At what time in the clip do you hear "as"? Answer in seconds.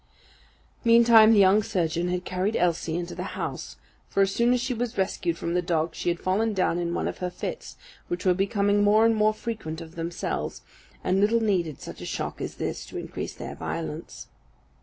4.23-4.33, 4.51-4.59, 12.41-12.55